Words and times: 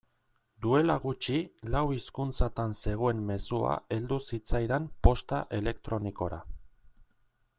Duela 0.65 0.93
gutxi 1.01 1.35
lau 1.75 1.81
hizkuntzatan 1.95 2.73
zegoen 2.85 3.21
mezua 3.29 3.77
heldu 3.97 4.19
zitzaidan 4.33 4.89
posta 5.09 5.45
elektronikora. 5.61 6.41